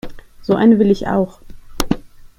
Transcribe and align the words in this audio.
So 0.41 0.55
eine 0.55 0.79
will 0.79 0.89
ich 0.89 1.05
auch. 1.07 1.41